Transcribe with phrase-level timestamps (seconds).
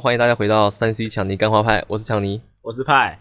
[0.00, 2.40] 欢迎大家回到三 C 强尼干花派，我是强尼。
[2.62, 3.18] 我是派，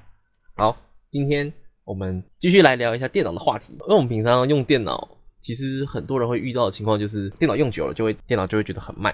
[0.56, 0.78] 好，
[1.10, 1.52] 今天
[1.84, 3.74] 我们继续来聊一下电脑的话题。
[3.74, 5.08] 因为我们平常用电脑，
[5.42, 9.12] 其实很多人会遇到的情况就是电脑用久了就会电脑就会觉得很慢，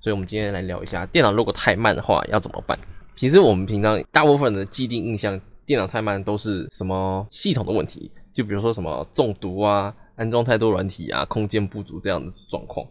[0.00, 2.76] 所以我们今天来聊一下电脑如果太慢的话要怎么办。
[3.16, 12.84] 其实我们平常大部分的既定印象，电脑太慢都是什么系统的问题，就比如说什么中毒啊、安装太多软体啊、空间不足这样的状况。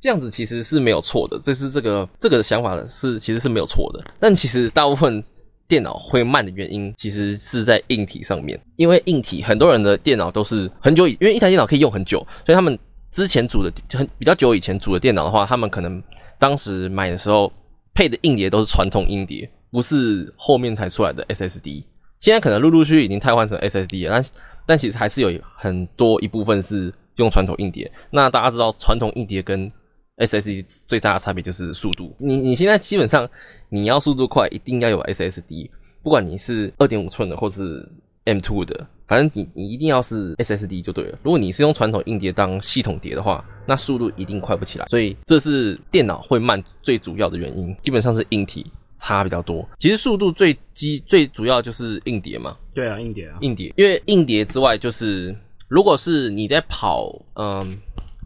[0.00, 4.04] 这样子其实是没有错的，这是这个这个想法是其实是没有错的。
[4.20, 5.22] 但其实大部分
[5.66, 8.60] 电脑会慢的原因，其实是在硬体上面。
[8.76, 12.78] 因为硬体很多人的电脑都是很久以，因为一台电脑可以用很久，所以他们
[13.10, 16.00] 之前组的很比较久以前组的电脑的话，他们可能
[16.38, 17.50] 当时买的时候
[17.94, 21.82] 配的硬碟都是传统硬碟，不是后面才出来的 SSD。
[22.20, 24.24] 现在可能陆陆续续已经替换成 SSD 了，但
[24.66, 27.90] 但其实还是有很多一部分是用传统硬碟。
[28.10, 29.70] 那大家知道传统硬碟跟
[30.18, 32.14] SSD 最大的差别就是速度。
[32.18, 33.28] 你你现在基本上
[33.68, 35.68] 你要速度快，一定要有 SSD，
[36.02, 37.86] 不管你是二点五寸的或是
[38.24, 41.18] M2 的，反正你你一定要是 SSD 就对了。
[41.22, 44.86] 如果你是用传统硬碟当系统碟的话，那速度一定快不起来。
[44.86, 48.64] 所以这是电脑会慢最主要的原因，基本上是硬体
[48.98, 49.68] 差比较多。
[49.78, 55.36] 其实速度最基最主要就是硬碟嘛，对啊，硬碟啊，硬碟，因为硬碟之外就是
[55.68, 57.76] 如果是你在跑，嗯，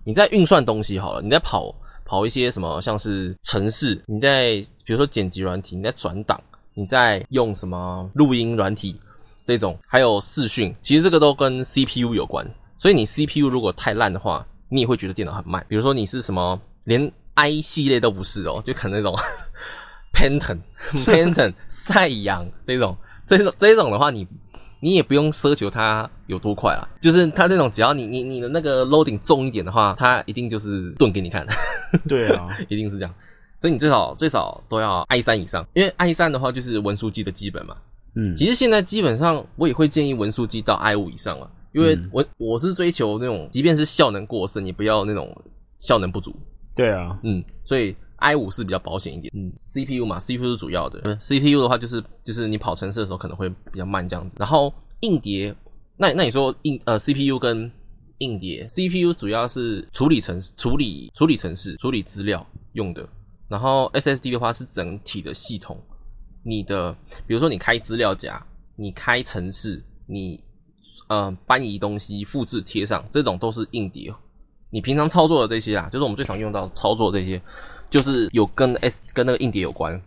[0.05, 1.75] 你在运算东西好了，你在跑。
[2.11, 6.43] 跑一些什么，像是城市，你在比如说剪辑软体，你在转档，
[6.75, 9.01] 你在用什么录音软体
[9.45, 12.45] 这种，还有视讯，其实这个都跟 CPU 有关。
[12.79, 15.65] 所以你 CPU 如果太烂的话，你也会觉得电脑很慢。
[15.69, 19.17] 比如说你是什么，连 i 系列都不是哦，就可能那种
[20.13, 20.59] Pentium、
[21.07, 24.23] Pentium、 赛扬这种，这种这种的话，你。
[24.23, 24.50] 你
[24.81, 31.47] 也不用奢求它有多快啊，就是它那种，只要你你你的那个 loading 重一点的话，它一定就是盾给你看。
[32.09, 33.15] 对啊， 一定是这样。
[33.59, 37.77] 所以你最少最少都要 i 三以上，因为 i 三的话就是文书机的基本嘛。
[38.15, 45.31] 嗯，其实现在基本上我也会建议文书机到 i 五以上了，因为我我是追求那种，即便是效能过剩，你不要那种
[45.79, 46.33] 效能不足。
[46.75, 49.33] 对啊，嗯，所以 i 五是比较保险一点。
[49.37, 51.17] 嗯，CPU 嘛，CPU 是主要的。
[51.17, 54.37] CPU 的话就是就是你跑程式的时候可能会比较慢这样子。
[54.39, 55.55] 然后硬碟，
[55.97, 57.71] 那那你说硬呃 CPU 跟
[58.19, 63.07] 硬碟，CPU 主要是处理程式、处理处理程式、处理资料用的。
[63.49, 65.77] 然后 SSD 的话是整体的系统，
[66.45, 66.93] 你的
[67.27, 68.41] 比如说你开资料夹，
[68.77, 70.41] 你开程式，你
[71.09, 74.15] 呃搬移东西、复制贴上，这种都是硬碟。
[74.71, 77.43] 你平常操作的这些啊，就是我们最常用到操作这些，
[77.91, 80.01] 就是有跟 S 跟那个硬碟有关。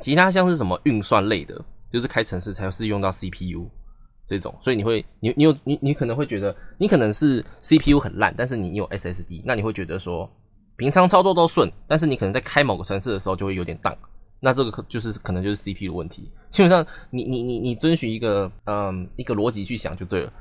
[0.00, 1.60] 其他像是什么运算类的，
[1.92, 3.68] 就是开程式才是用到 CPU
[4.26, 4.54] 这种。
[4.60, 10.30] 所以你会，你你有你你可能会觉得，你可能是 CPU 很烂，但是你有 SSD，那你会觉得说
[10.76, 13.96] 平常操作都顺，但是你可能在开某个城市的时候就会有点荡。
[14.38, 16.30] 那这个可就是可能就是 CPU 的问题。
[16.50, 20.32] 基本上你你你你遵循一个嗯一个逻辑去想就对了。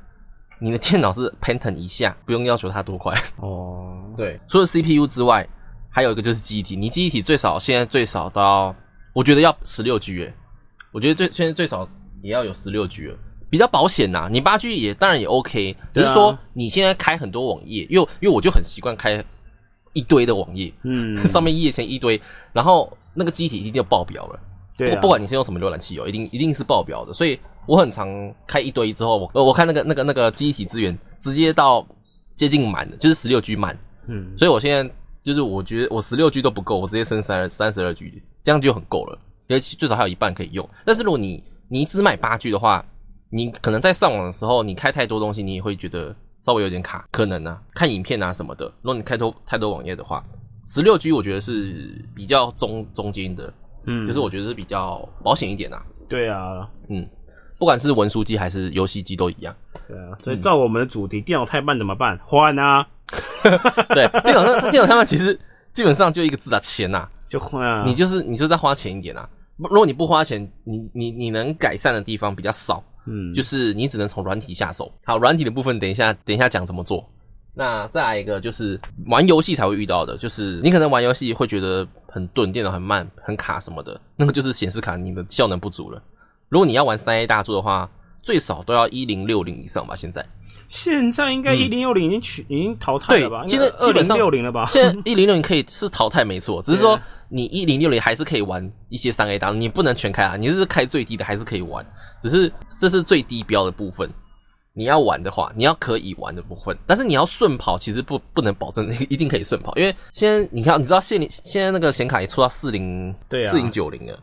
[0.60, 4.14] 你的电脑是 Pentium 以下，不用要求它多快哦。
[4.16, 5.48] 对，除了 CPU 之外，
[5.98, 6.76] 还有一个就是机体。
[6.76, 8.76] 你机体最少现在最少都要，
[9.14, 10.32] 我觉得要十六 G 哎。
[10.92, 11.90] 我觉得最现在最少
[12.22, 13.18] 也要有十六 G 了，
[13.50, 14.30] 比较保险呐。
[14.32, 19.26] 你八 G 也当然也 OK，只是说你现在开很多网页，因为因为我就很习惯开
[19.94, 22.22] 一堆的网页，嗯， 上面页签一堆，
[22.54, 24.40] 然后那个机体一定要爆表了。
[24.78, 27.40] 对，不管你是用什么浏览器哦，一定一定是爆表的，所以。
[27.68, 28.08] 我很常
[28.48, 31.86] 开一堆之后，我我看那个那个那个机体资源直接到
[32.34, 33.78] 接近满的，就是十六 G 满，
[34.08, 34.90] 嗯，所以我现在
[35.28, 40.68] 就是我觉得我十六 G 都不够，我直接升三三十二 G，这样就很够了，因为最少还有一半可以用。
[40.86, 42.86] 但是如果你你只买八 G 的话，
[43.30, 48.66] 你可能在上网的时候，你开太多东西，你也会觉得稍微有点卡，可能呢，看影片啊什么的。
[48.82, 50.24] 如果你开多太多网页的话，
[50.66, 53.54] 十六 G 我觉得是比较中中间的，
[53.86, 55.86] 嗯，就是我觉得是比较保险一点啊。
[56.08, 57.06] 对啊，嗯。
[57.60, 59.56] 不管是文书机还是游戏机都一样。
[59.88, 62.16] 对啊，所以照我们的主题，电脑太慢怎么办？
[62.24, 62.88] 换啊！
[63.90, 65.38] 对，电脑上电脑上面，其实
[65.74, 67.84] 基本上就一个字啊，钱呐，就花啊。
[67.86, 69.28] 你就是你就再花钱一点啊。
[69.58, 72.84] 如果你不花钱，你你你能改善的地方比较少。
[73.10, 74.92] 嗯，就是你只能从软体下手。
[75.06, 77.10] 好，软体的部分等一下等一下讲怎么做。
[77.54, 86.00] 那再来一个就是玩游戏才会遇到的，就是你可能玩游戏会觉得很钝，电脑很慢、很卡什么的，那个就是显示卡你的效能不足了。
[86.50, 87.90] 如果你要玩三 A 大作的话，
[88.28, 89.96] 最少都要一零六零以上吧。
[89.96, 90.26] 现在，
[90.68, 93.46] 现在应该一零六零已经取已经淘汰了吧？
[93.48, 94.66] 现在基本上六零了吧？
[94.68, 101.86] 现在 一零六零可以是淘汰没错，只是说你一零六零还是可以玩一些三 A 大，你不能全开啊，你是开最低的还是可以玩，
[102.22, 102.52] 只是
[102.82, 104.12] 这是最低标的部分。
[104.74, 114.20] 你要玩的话，你要可以玩的部分，但是你要顺跑，其实不不能保证 一定可以顺跑，因为现在你看，你知道现现在那个显卡也出到四零对啊四零九零了，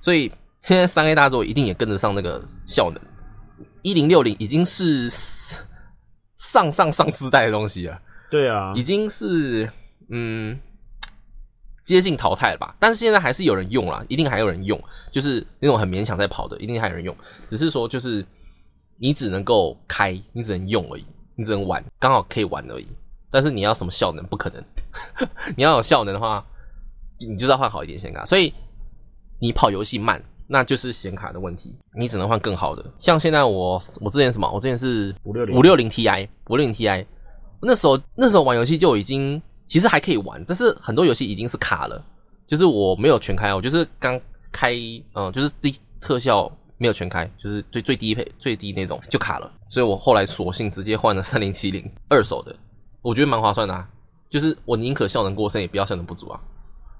[0.00, 0.30] 所以
[0.62, 3.02] 现在三 A 大作一定也跟得上那个效能。
[3.82, 5.08] 一零六零已经是
[6.36, 9.70] 上上上世代的东西了，对啊已，经是
[10.10, 10.58] 嗯
[11.84, 12.76] 接近淘汰了吧？
[12.78, 14.78] 但是现在还是有人用啦，一定还有人用，
[15.10, 17.16] 就是那种很勉强在跑的，一定还有人用。
[17.48, 18.24] 只是说就是
[18.98, 22.86] 你只能够开，你只能用而已，你只能玩，刚好可以玩而已。
[23.30, 24.64] 但是你要什么效能，不可能。
[25.56, 26.44] 你要有效能的话，
[27.20, 28.24] 你就是要换好一点显卡。
[28.24, 28.52] 所以
[29.38, 32.82] 你跑游戏慢，那就是显卡的问题，你只能换更好的。
[32.98, 37.04] 像现在我我之前什么，我之前是560五六零 Ti 五六零 Ti，
[37.60, 42.02] 那时候那时候玩游戏就已经其实还可以玩，但是很多游戏已经是卡了，
[42.46, 44.18] 就是我没有全开，我就是刚
[44.50, 44.74] 开，
[45.12, 52.56] 嗯，就是低特效没有全开，就是最最低配最低那种就卡了，所以我后来索性直接换了三零七零二手的，
[53.02, 53.86] 我觉得蛮划算的啊，
[54.30, 56.40] 就是我宁可效能过剩，也不要效能不足啊。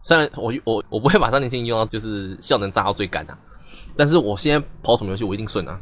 [0.02, 3.38] 虽然我我我不会把三零七零用到就是效能炸到最干啊，
[3.96, 5.78] 但是我现在跑什么游戏我一定顺啊，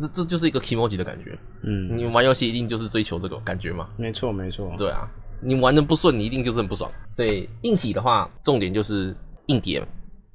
[0.00, 1.38] 这这就是一个 emoji 的感觉。
[1.62, 3.88] 嗯，你玩游戏一定就是追求这个感觉嘛？
[3.96, 5.08] 没错没错，对啊，
[5.42, 6.90] 你玩的不顺，你一定就是很不爽。
[7.12, 9.14] 所以硬体的话，重点就是
[9.46, 9.86] 硬碟、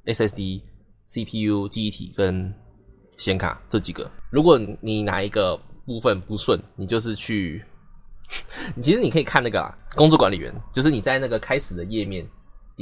[0.06, 0.60] SSD、
[1.08, 2.52] CPU、记忆体跟
[3.16, 4.10] 显卡这几个。
[4.30, 5.56] 如果你哪一个
[5.86, 7.64] 部分不顺，你就是去，
[8.82, 12.26] 其实你可以看那个啊，工作管理员，就是你在那个开始的页面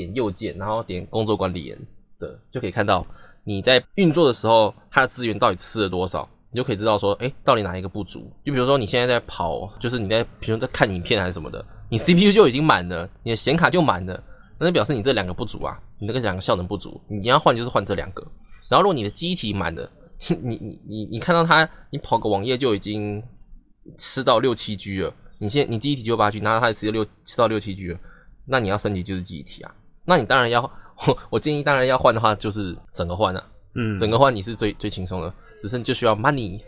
[0.05, 1.79] 点右键，然后点工作管理员
[2.19, 3.06] 的，就可以看到
[3.44, 6.29] 你在运作的时候，它的资源到底吃了多少。
[6.52, 8.29] 你就可以知道说，哎、到底哪一个不足？
[8.44, 14.20] 就比如说你现在在跑，就是你在比如在看影片还是什么的，你 CPU 就已经满了，你的显卡就满了，
[14.58, 18.26] 那就表示你这两个不足啊，你那个两个效能不足，你要换就是换这两个。
[18.69, 19.88] 然后如果你的机体满了，
[20.43, 23.23] 你你你你看到它，你跑个网页就已经
[23.97, 27.99] 吃到六七 G 了，你现你机体就八 G，然后它直接六吃到六七 G 了，
[28.44, 29.73] 那你要升级就是机体啊，
[30.05, 30.70] 那你当然要，
[31.31, 33.43] 我建议当然要换的话就是整个换啊，
[33.75, 35.32] 嗯，整个换你是最最轻松的，
[35.62, 36.61] 只是就需要 money。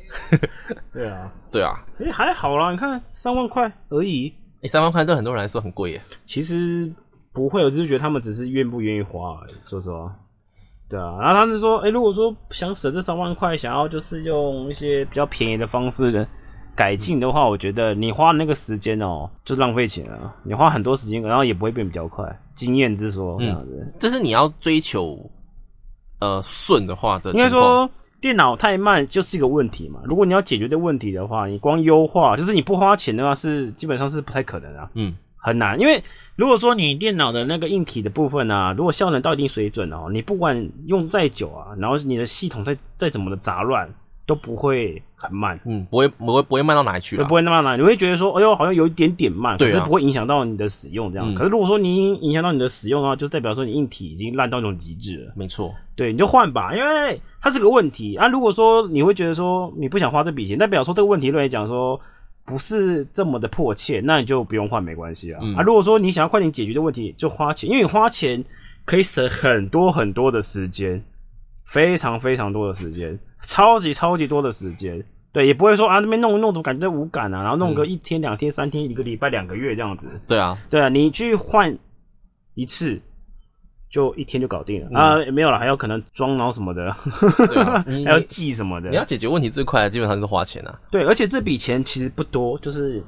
[0.93, 4.33] 对啊，对啊，诶、还好啦，你看三万块而已，
[4.63, 6.03] 诶、三万块对很多人来说很贵耶。
[6.25, 6.93] 其实
[7.33, 9.55] 不会，我只是觉得他们只是愿不愿意花而已。
[9.69, 10.15] 说实话，
[10.89, 11.17] 对啊。
[11.21, 16.29] 然后他们说，哎、如果说想省这三万块，想要就是用一些比较便宜的方式的
[16.75, 20.35] 改进的话，我觉得你花那个时间哦、就浪费钱了。
[20.43, 22.25] 你花很多时间，然后也不会变比较快。
[22.55, 25.19] 经验之说这样子，这是你要追求
[26.21, 27.49] 呃顺的话的应该。
[27.49, 27.91] 说。
[28.23, 29.99] 电脑太慢就是一个问题嘛。
[30.05, 34.89] 如果你要解决这问题的话，你光优化，就是你不花钱的话，是基本上是不太可能啊。
[34.95, 36.01] 嗯，很难，因为
[36.37, 43.93] 如果说你电脑的那个硬体的部分啊，如果效能到一定水准哦，你不管用再久啊，然后你的系统再再怎么的杂乱，
[44.33, 47.35] 都不会很慢，嗯，不会不会不会慢到哪里去了不。
[47.35, 47.79] 会那么慢。
[47.79, 51.29] 你会觉得说，哎呦，好像有一点点慢，可是不会影响到你的使用这样。
[51.31, 55.33] 嗯可是如果说你影响到你的使用的话，就代表说你硬体已经烂到一种极致了。
[55.37, 58.27] 没错，对，你就换吧，因为它是个问题啊。
[58.29, 62.01] 如果说你会觉得说你不想花这笔钱，代表说这个问题来讲说
[62.45, 65.41] 不是这么的迫切，那你就不用换没关系啊。
[65.43, 68.43] 嗯啊，如果说你想要快点解决的问题，就花钱，因为你花钱
[68.85, 71.03] 可以省很多很多的时间，
[71.67, 75.05] 非常非常多的时间，超级超级多的时间。
[75.33, 77.43] 对，也不会说啊那边弄弄，怎么感觉无感啊？
[77.43, 80.07] 然后弄个一天、两天、三天、一个礼拜、两个月这样子。
[80.27, 81.75] 对啊，对啊，你去换
[82.53, 83.01] 一次，
[83.89, 85.17] 就一天就搞定了、啊！
[85.33, 86.95] 没有了，还有可能装然后什么的，
[87.49, 88.97] 对啊 你还要记什么的你。
[88.97, 90.79] 要解决问题最快的基本上就是花钱啊。
[90.91, 93.03] 对，而且这笔钱其实不多，就是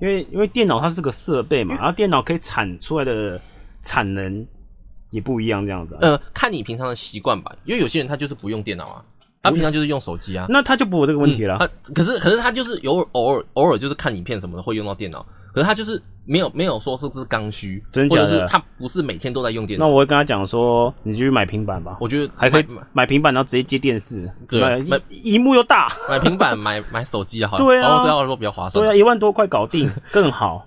[0.00, 3.40] 因为因为电脑它是个设备嘛，然后电脑可以产出来的
[3.82, 4.46] 产能
[5.14, 5.98] 也不一样，这样子、啊。
[6.02, 9.02] 呃，看你平常的习惯吧，因为有些人他就是不用电脑啊，
[9.42, 10.46] 他平常就是用手机啊。
[10.48, 11.56] 那他就不会有这个问题了。
[11.58, 19.86] 他可是可是他就是偶尔偶尔偶尔就是看影片什么的会用到电脑，可是他就是没有没有说是不是刚需，真的或者是他不是每天都在用电脑。
[19.86, 28.90] 那我会跟他讲说，你就去买平板吧，我觉得还可以买买平板，然后直接接电视，对啊买买一幕又大，买平板买买手机 啊，好，对啊对他来说比较划算对。
[28.90, 30.66] 啊，一万多块搞定更好。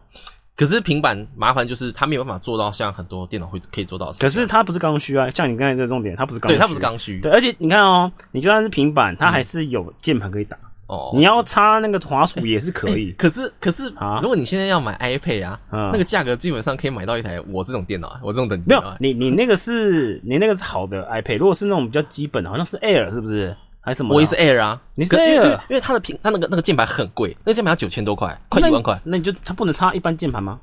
[0.58, 4.28] 可是平板麻烦就是它没有办法做到像很多电脑会可以做到的事情。
[4.28, 11.12] 可是它不是刚需啊，像你刚才这个重点，它不是刚需，对它不是刚需对，而且你看哦，你就算是平板，它还是有键盘可以打，哦。
[11.14, 13.12] 你要插那个滑鼠也是可以。
[13.20, 18.98] 可是可是啊如果你现在要买 iPad 啊，嗯那个价格基本上可以买到一台我这种电脑啊，我这种等级没有啊。
[19.00, 23.56] 你你那个是你那个是好的 iPad，如果是那种比较基本的，好像是 Air 是不是？
[23.88, 24.16] 还是什么的？
[24.16, 29.00] 我也是 Air 啊，你是 Air 因为因为它的屏它那个那个键盘很贵，那个键盘要九千多块，快一万块。
[29.06, 30.60] 那你就它不能插一般键盘吗？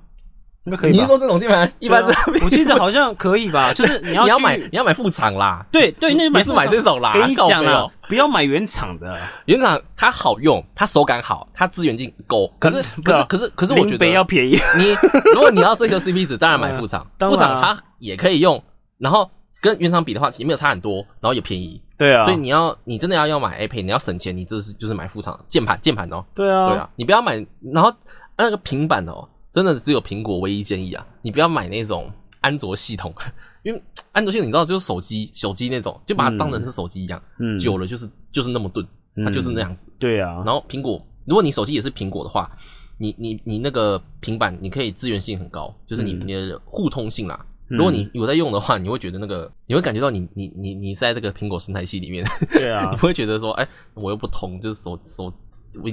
[0.67, 0.95] 应该可以吧？
[0.95, 2.11] 你是说这种键盘一般啊？
[2.45, 3.73] 我记得好像可以吧？
[3.75, 14.59] 就是你要你要买你要买副厂啦，对对，那你是买这种啦，给你讲了不要买原厂的，原厂它好用，它手感好，它资源性够，可是可是可是可是我觉得要便宜。
[14.77, 14.95] 你
[15.33, 18.63] 如果你要追求 CP 值，当然买副厂， 副厂它也可以用，
[18.99, 19.31] 然后
[19.65, 27.35] 跟原厂比的话也没有差很多，然后也便宜，对啊，所以你要你真的要要买 iPad，你要省钱，你这是就是买副厂键盘键盘哦，对啊，对啊，你不要买，
[27.73, 27.91] 然后
[28.37, 32.11] 那个平板哦，真的只有苹果唯一建议啊，你不要买那种
[32.43, 33.11] 安卓系统，
[33.65, 38.87] 因为安卓系统你知道就是手机手机那种，就把它当成是手机一样，嗯，久了就是就是那么钝，
[39.25, 39.91] 它就是那样子。
[39.99, 42.51] 对啊，然后苹果，如果你手机也是苹果的话，
[42.99, 46.21] 你你你那个平板你可以资源性很高，就是你、嗯。
[46.27, 47.45] 你的互通性啦。
[47.77, 55.33] 如果你有在用的话，你会觉得那个，你会感觉到你你你你在这个苹果生态系里面，对啊 你，不会觉得说，哎、我又不通，就是手手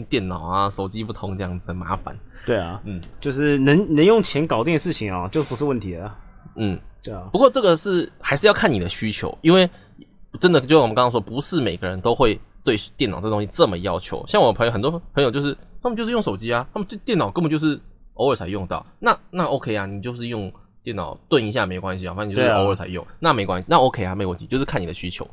[0.10, 2.18] 电脑啊、手机不通这样子很麻烦。
[2.46, 6.18] 对啊，嗯就是能能用钱搞定的事情啊，就不是问题了。
[6.56, 9.70] 嗯，对啊，不过这个是还是要看你的需求，因为
[10.40, 14.24] 真的就像我们刚刚说，不是每个人都会对电脑这东西这么要求。
[14.28, 17.80] 像我朋友很多朋友就是他们就是用手机啊，他们对电脑根本就是
[18.16, 18.86] 偶尔才用到。
[19.00, 20.52] 那那 OK 啊，你就是用
[20.84, 25.28] 电脑顿一下没关系啊，反正你就是偶尔才用，那没关系，那 OK 啊，没问题，就是看你的需求。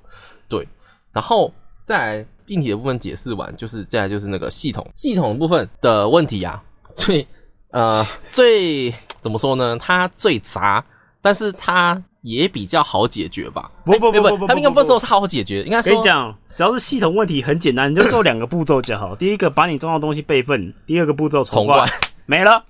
[0.48, 0.66] 对，
[1.12, 1.52] 然后
[1.86, 6.62] 再来硬体的部分解释完，就是再来就是那个系统系统部分的问题啊，
[6.94, 7.26] 最
[7.70, 8.90] 呃 最
[9.22, 9.76] 怎么说呢？
[9.80, 10.84] 它最杂，
[11.20, 13.70] 但是它也比较好解决吧？
[13.84, 19.14] 不不不哎不它应该不说它好解决，应该说跟你讲，只要是系统问题，很简单，你就做两个步骤就好。
[19.16, 21.88] 第一个，把你重要的东西备份；第二个步骤灌重灌，
[22.30, 22.62] 没了，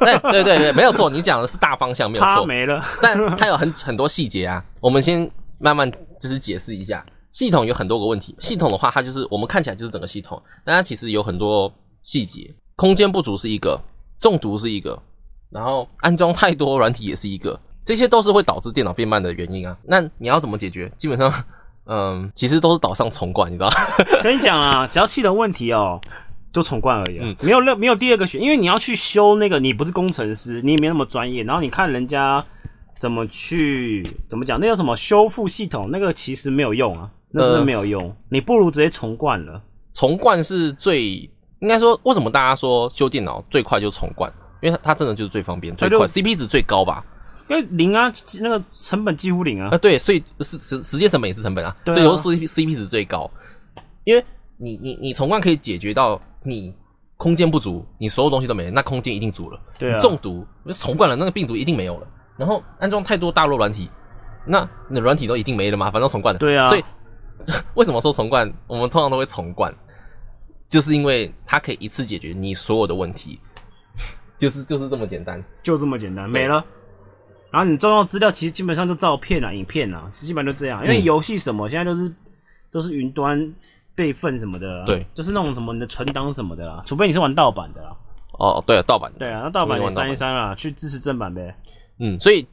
[0.00, 2.84] 对对对对，没有错，你讲的是大方向没有错，它没了。
[3.00, 4.62] 但它有很很多细节啊。
[4.78, 8.36] 我们先慢慢就是解释一下，系统有很多个问题。
[8.40, 11.72] 系统的话，它就是我们看起来就是整个系统，但它其实有很多
[12.02, 13.80] 细节，空间不足是一个，
[14.20, 15.00] 中毒是一个，
[15.48, 19.74] 然后安装太多软体也是一个，这些都是会导致电脑变慢的原因啊。
[19.82, 20.92] 那你要怎么解决？
[20.98, 21.32] 基本上，
[21.86, 23.70] 嗯，其实都是导上重灌，你知道？
[24.22, 25.98] 跟你讲啊，只要系统问题哦，
[26.54, 32.42] 就重冠而已、啊，嗯没有任没有第二个选，因为你要去修那个，你不是工程师，你也没那么专业，然后你看人家
[33.00, 39.60] 怎么去怎么讲，那叫什么修复系统，那个其实没有用啊，那真的呃没有用，你不如直接重灌了。
[39.92, 44.32] 重灌是最应该说，为什么大家说修电脑最快就是重灌？
[44.62, 47.04] 因为它它真的就是最方便、最快，CP 值最高吧？
[47.48, 53.30] 因为零啊，那个成本几乎零啊啊，，对，所以时时时间成本也是成本啊，所以说 CP CP 值最高。
[54.04, 54.24] 因为
[54.56, 56.72] 你你你重灌可以解决到你
[57.16, 59.58] 空间不足，你所有东西都没了，那空间一定足了。
[59.78, 62.06] 对中毒重灌了，那个病毒一定没有了。
[62.36, 63.90] 然后安装太多大陆软体，
[64.46, 66.38] 那你的软体都一定没了嘛，反正重灌的。
[66.38, 66.84] 对啊所以
[67.74, 68.52] 为什么说重灌？
[68.66, 69.74] 我们通常都会重灌，
[70.68, 73.40] 就是因为它可以一次解决你所有的问题，
[74.38, 75.42] 就是就是这么简单。
[75.62, 76.64] 就这么简单，没了。
[77.50, 80.82] 然后你重要资料其实基本上就照片啊、影片啊，基本上就这样。
[80.82, 82.12] 因为嗯游戏什么现在都是
[82.70, 83.54] 都是云端
[83.94, 87.96] 备份什么的啊，对，就是那种什么你的存档什么的啦，除非你是玩盗版的啦。
[88.38, 89.18] 哦，对了，盗版的。
[89.20, 91.54] 对啊，那盗版你除非玩盗版删一删啦，去支持正版呗。
[91.98, 92.46] 嗯，所以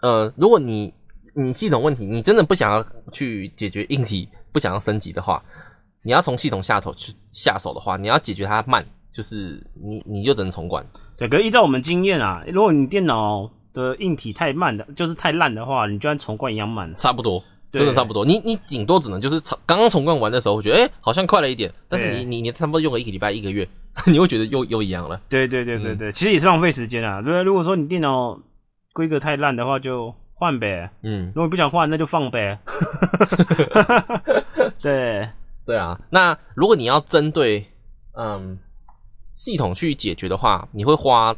[0.00, 0.92] 呃，如果你
[1.34, 5.42] 你系统问题，你真的不想要去解决硬体，不想要升级的话，
[6.02, 10.82] 你要从系统下头去下手的话，你要解决它慢，就是你你就只能重灌。
[11.18, 16.90] 对，可是依照我们经验啊，如果你电脑的硬体太慢的，就是太烂的话，你就算重灌一样慢。
[16.94, 17.44] 差不多，对
[17.78, 18.24] 真的差不多。
[18.24, 23.66] 你你顶多只能就是重刚刚重灌完的时候，会觉得哎、诶好像快了一点，但是你你你差不多用了一个礼拜一个月，
[24.06, 25.20] 你会觉得又又一样了。
[25.28, 27.20] 对对对对嗯对，其实也是浪费时间啊。
[27.22, 28.38] 对，如果说你电脑
[28.92, 30.90] 规格太烂的话，就换呗。
[31.02, 32.58] 嗯，如果不想换，那就放呗。
[34.80, 35.28] 对，
[35.64, 35.98] 对啊。
[36.10, 37.66] 那如果你要针对
[38.18, 38.58] 嗯
[39.34, 41.34] 系统去解决的话，你会花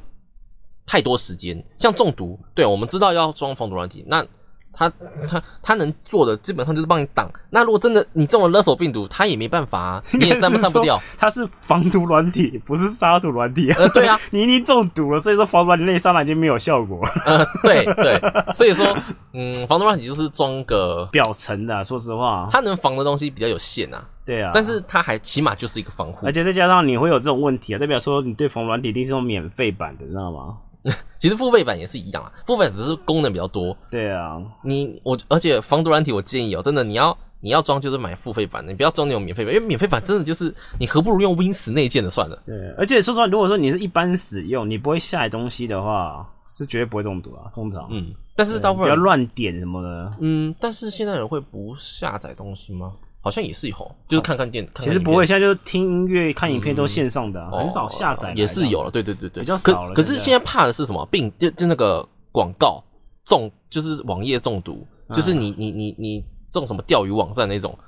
[0.86, 1.64] 太多时间。
[1.76, 4.24] 像中毒，对我们知道要装防毒软体，那
[4.72, 4.92] 它
[5.26, 7.28] 它它能做的基本上就是帮你挡。
[7.50, 11.00] 那如果真的你中了勒索病毒，他也没办法啊， 你也删不删不掉。
[11.16, 13.70] 它是防毒软体，不是杀毒软体。
[13.72, 17.04] 呃，对啊， 你已经中毒了，所以说防毒软体内杀了已经没有效果。
[17.24, 18.20] 呃，对对，
[18.54, 18.86] 所以说，
[19.32, 24.52] 嗯，防毒软体就是装个表层的啊、说实话，它能防的东西比较有限啊，对啊。
[24.54, 26.32] 但是它还起码就是一个防护而。
[26.32, 30.56] 且再加上你会有这种问题啊，代表说你对防软体一定是用免费版的，你知道吗？
[31.18, 33.76] 其实付费版也是一样啊，付费版只是功能比较多。
[33.90, 42.42] 对啊，你我而且防毒软体，我建议哦，真的你要你要装就是买付费版的，你不要装那种免费版，因为免费版真的就是你何不如用 Win 十内建的算了。
[42.46, 47.50] 对，而且说实话，如果说你是一般使用，你不会下载东西的话，是绝对不会中毒啊。
[47.54, 50.10] 通常，嗯，但是对不要大部分人乱点什么的。
[50.20, 52.92] 嗯，但是现在人会不下载东西吗？
[53.28, 53.76] 好好像也是有，
[54.08, 58.32] 就是看看电，看看其实不会，现在就是听音乐、看影片都线上的很少下载。
[58.34, 61.06] 也是有了，对对对对，比较少了可可是现在怕的是什么？
[61.10, 61.30] 病？
[61.38, 62.82] 就就那个广告
[63.24, 65.14] 中，就是网页中毒，嗯。
[65.14, 67.78] 就是你你你你中什么钓鱼网站那种，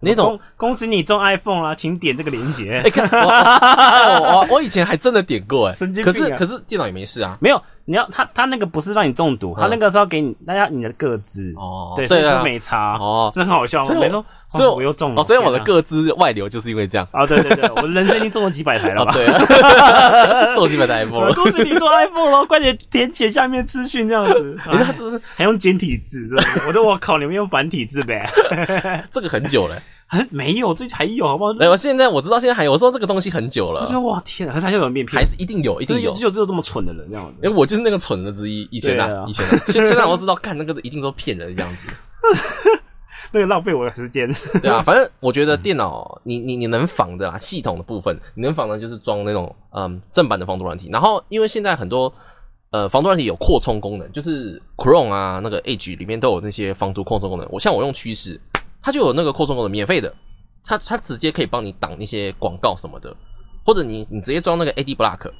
[0.00, 6.14] 那种恭恭喜你中 iPhone 啦，请点这个链接 我 哎我以前还真的点过哎、神经病啊。
[6.14, 7.36] 可是可是电脑也没事啊。
[7.40, 13.84] 没有，你要他他那个不是让你中毒，他那个是要给你大家你的个资哦对，所以说没差哦真好笑。
[13.84, 17.06] 所以我没说，所以哦我又中了，哦，所以我的天哪各资外流就是因为这样。
[17.10, 19.04] 啊，对对对，我人生已经中了几百台了？
[19.12, 21.34] 对啊，做基本台 iPhone 了。
[21.34, 24.58] 恭喜你中 iPhone 了，快点填写下面资讯这样子。
[24.70, 26.28] 哎他真是还用简体字，
[26.66, 28.28] 我说我靠，你们用繁体字呗？
[29.10, 29.76] 这个很久了、
[30.12, 31.54] 很 没有，最近还有好不好？
[31.58, 36.12] 哎，我现在我知道现在还有，我说这个东西很久了我觉，得哇天啊，还是有人变骗还，是一定有，一定有。
[36.12, 37.46] 就只有这么蠢的人这样子。
[37.46, 38.68] 哎，我就是那个蠢的之一。
[38.70, 41.88] 以前对啊，啊以前啊，现现在我知道，看那个一定都骗人这样子。
[43.34, 44.30] 那个浪费我的时间。
[44.60, 50.90] 对啊，反正我觉得电脑你你你能防的啊，系统的部分你能防的就是装那种嗯正版的防毒软体。
[50.92, 52.12] 然后因为现在很多
[52.70, 57.48] 呃防毒软体有扩充功能，就是 Chrome 啊那个 Edge 里面都有那些防毒扩充功能。
[57.50, 58.38] 我像我用趋势，
[58.82, 60.12] 它就有那个扩充功能，免费的，
[60.64, 63.14] 它它直接可以帮你挡一些广告什么的，
[63.64, 65.30] 或者你你直接装那个 AD Block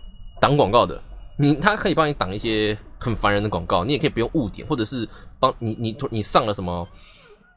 [0.41, 1.01] 挡广告的。
[1.39, 5.09] 你它可以帮你挡一些很烦人的广告，你也可以不用误点，或者是
[5.41, 6.87] 帮你你你上了什么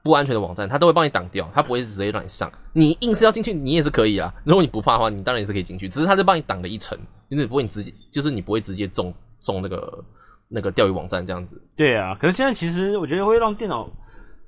[0.01, 2.49] 不安全的网站，它都会帮你挡掉，它不会直接让你上。
[2.71, 4.33] 你硬是要进去，你也是可以啊。
[4.45, 9.13] 如果你不怕的话，你当然也是可以进去，只是它就帮你挡了一层，因为不会你直接就是你不会直接中
[9.43, 10.03] 中那个
[10.47, 11.61] 那个钓鱼网站这样子。
[11.75, 13.87] 对啊，可是现在其实我觉得会让电脑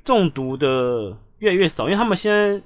[0.05, 2.61] 中毒的越来越少，因为他们现在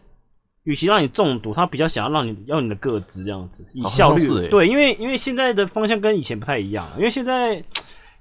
[0.64, 4.22] 与其让你中毒，他比较想要让你要你的个资这样子，以效率。
[4.22, 7.64] 欸对，因为因为现在的方向跟以前不太一样，因为现在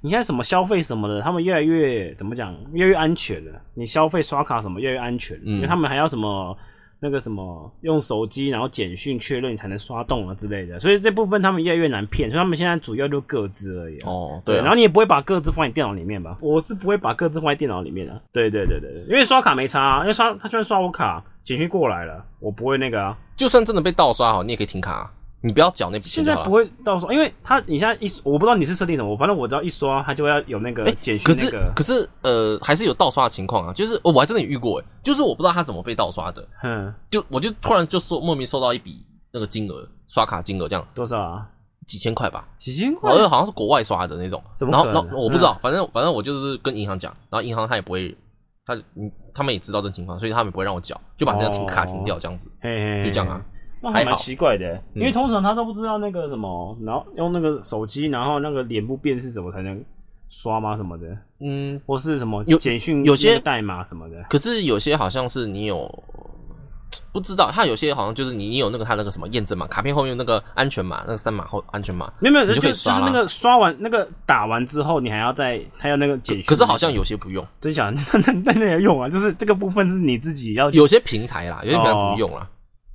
[0.01, 3.61] 你看什么消费什么的，他们越来越怎么讲，越来越安全了。
[3.75, 6.57] 你消费刷卡什么越来越安全，嗯因为他们还要什么。
[7.03, 14.09] 那个什么，用手机然后简讯确认你才能刷动啊之类的，所以这部分他们越来越难骗，所以他们现在主要就各自而已、啊。
[14.11, 16.37] 哦，对，然后你也不会把各自放在电脑里面吧？
[16.41, 18.21] 我是不会把各自放在电脑里面的。
[18.33, 23.17] 对对对对对，因为刷卡没差、啊，因为刷他居然刷我卡，简讯过来了，我不会那个啊。
[23.35, 25.11] 就算真的被盗刷好，你也可以停卡啊、
[25.43, 26.33] 你不要缴那笔钱了。
[26.33, 33.73] 现在不会到刷，因为他你现在一，我不知道你是设定什么，反正我只要一刷，他就要有那个哎简讯可是，可是呃，还是有盗刷的情况啊。
[33.73, 41.47] 就是、哦、我还真的遇过，哎，就是我不知道他怎么被盗刷的，嗯，就我就突然就收莫名收到一笔那个金额，刷卡金额这样多少啊？
[41.87, 43.19] 几千块吧，几千块好？
[43.19, 44.41] 像好像是国外刷的那种。
[44.61, 48.17] 然后然后我不知道，反正反正我就是跟银行讲，然后银行他也不会，
[48.65, 52.49] 他嗯他们也知道这情况，所以他们也不会让我缴，就把这张卡停掉这样子。
[53.03, 53.43] 就这样啊。
[53.81, 59.83] 那还蛮奇怪的，嗯因为通常他都不知道那个什么，然后用那个手机，然后那个脸部辨识怎么才能
[60.29, 60.77] 刷吗？
[60.77, 61.07] 什么的，
[61.41, 64.17] 嗯，或是什么有简讯有些代码什么的。
[64.29, 65.91] 可是有些好像是你有
[67.13, 72.13] 不知道，他有些好像就是你你有那个他那个什么验证码，卡片后面有那个安全码，那个三码后安全码。
[72.21, 76.45] 没有没有，就可以就就是那个刷完那个打完之后，你还要再他要那个简讯。
[76.47, 77.91] 可是好像有些不用，真假？
[78.13, 79.09] 那那那那也用啊？
[79.09, 82.47] 就是这个部分是你自己要有些平台啦，有些平台哦不用啦。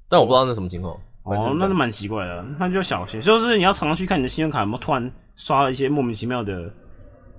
[0.08, 0.96] 但我不知道那什么情况。
[1.24, 6.72] 哦那就蛮奇怪的，那就小心，就是你要常常去看你的信用卡有没有突然刷了一些莫名其妙的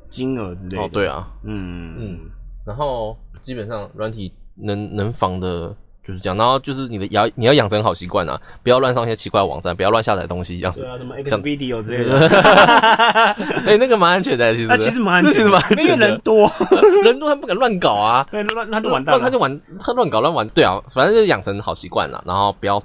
[0.09, 0.83] 金额之类的。
[0.83, 2.21] 哦，对啊，嗯嗯嗯，
[2.67, 5.73] 然后基本上软体能能防的
[6.07, 10.91] 就是这样，然后就是你的要你要养成好习惯啊，不要乱上一些奇怪的网站，不要乱下载东西这样子对。
[10.91, 12.29] 啊，什么 X video 之类的，
[13.67, 16.21] 哎、那个蛮安全的，其实那其实蛮安全的，那其实蛮安因为全的人。
[16.21, 16.51] 多，
[17.05, 22.81] 人多他不敢乱搞啊，对，乱他就完蛋了，乱他就玩，他乱搞乱玩，对啊，反正就是养成好习惯了，然后不要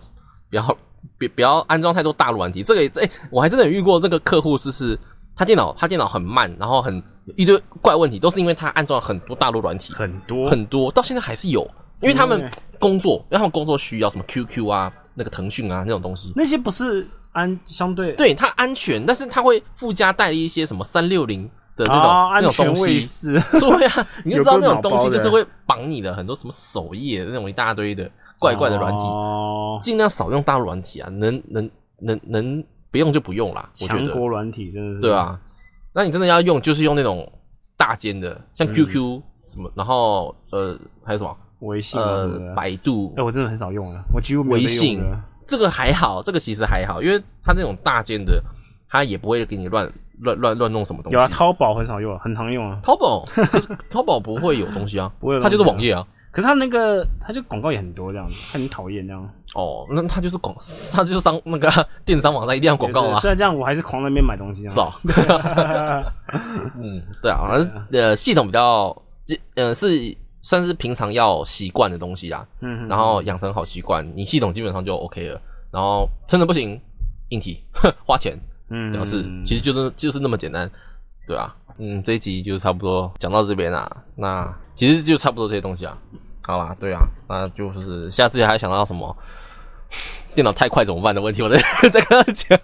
[0.50, 0.78] 不要
[1.18, 2.64] 别不要安装太多大陆软体。
[2.64, 4.98] 这个也哎、我还真的有遇过这个客户，就是
[5.36, 7.02] 他电脑他电脑很慢，然后很
[7.36, 11.68] 一堆怪问题，都是因为他安装了很多大陆软体，很多很多到现在还是有，
[12.02, 12.50] 因为他们
[12.80, 16.34] 工作，因为他们工作需要什么 QQ 啊、那个腾讯啊那种东西。
[16.36, 18.14] 那些不是安相对？
[18.14, 21.44] 对它安全，但是它会附加带一些什么三六零
[21.76, 23.00] 的那种、啊那种东西，
[23.60, 35.02] 对啊，你就知道那种东西就是会绑你的很多什么首页那种一大堆的怪怪的软体，哦，尽量少用大陆软体啊，能能能能不用就不用啦，我觉得，强国软体真的是。
[35.02, 35.40] 对啊，
[35.94, 37.32] 那你真的要用就是用那种
[37.78, 38.74] 大间的，像嗯。
[38.74, 45.02] QQ 什么，然后呃还有什么微信呃，百度哎，我真的很少用了，我几乎没有微信
[45.48, 48.42] 这个还好，这个其实还好，因为它那种大件的，
[48.90, 51.16] 它也不会给你乱乱乱乱弄什么东西。
[51.16, 52.80] 有啊，淘宝很少用，很常用啊。
[52.84, 53.26] 淘宝，
[53.90, 56.06] 淘宝不会有东西啊，不会它就是网页啊。
[56.32, 59.30] 可是它那个，它就广告也很多这样子，很讨厌这样。
[59.54, 60.56] 哦，那它就是广，
[60.96, 61.70] 它就是商那个
[62.06, 64.92] 电商网站一定要广告啊，虽然这样，我还是狂在那边买东西这样。
[65.10, 66.14] 是啊。
[66.80, 68.96] 嗯，对啊，反正呃系统比较，
[69.56, 72.46] 呃是算是平常要习惯的东西啊。
[72.62, 75.42] 嗯，然后养成好习惯，你系统基本上就 OK 了。
[75.72, 76.80] 然后真的不行，
[77.30, 77.64] 硬体
[78.06, 78.38] 花钱
[78.70, 80.70] 嗯表示，其实就是就是那么简单，
[81.28, 81.56] 对啊。
[81.78, 83.90] 嗯，这一集就差不多讲到这边啦。
[84.16, 85.98] 那其实就差不多这些东西啊。
[86.44, 89.16] 好吧，对啊，那就是下次还想到什么
[90.34, 91.58] 电脑太快怎么办的问题，我再
[91.90, 92.58] 再 跟他讲，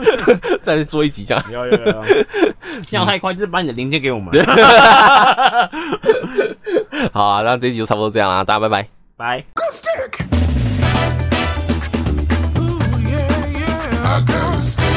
[0.62, 1.44] 再做一集这样。
[1.50, 2.04] 要要要，
[2.90, 4.32] 要太快就是把你的零件给我们，
[7.12, 8.88] 好啊，那这一集就差不多这样啦，大家拜拜。
[9.16, 9.44] 拜。
[14.18, 14.95] Ooh,